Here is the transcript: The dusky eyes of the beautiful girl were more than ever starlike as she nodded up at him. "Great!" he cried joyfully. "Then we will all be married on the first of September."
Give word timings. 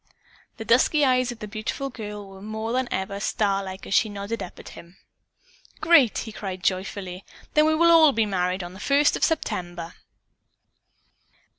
The 0.57 0.65
dusky 0.65 1.05
eyes 1.05 1.31
of 1.31 1.37
the 1.37 1.47
beautiful 1.47 1.91
girl 1.91 2.27
were 2.27 2.41
more 2.41 2.71
than 2.73 2.87
ever 2.89 3.19
starlike 3.19 3.85
as 3.85 3.93
she 3.93 4.09
nodded 4.09 4.41
up 4.41 4.57
at 4.57 4.69
him. 4.69 4.97
"Great!" 5.79 6.17
he 6.25 6.31
cried 6.31 6.63
joyfully. 6.63 7.23
"Then 7.53 7.67
we 7.67 7.75
will 7.75 7.91
all 7.91 8.11
be 8.11 8.25
married 8.25 8.63
on 8.63 8.73
the 8.73 8.79
first 8.79 9.15
of 9.15 9.23
September." 9.23 9.93